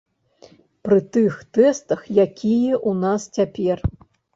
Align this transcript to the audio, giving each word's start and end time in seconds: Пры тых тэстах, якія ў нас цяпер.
Пры 0.87 0.97
тых 1.19 1.33
тэстах, 1.59 2.03
якія 2.27 2.75
ў 2.89 3.07
нас 3.07 3.21
цяпер. 3.41 3.77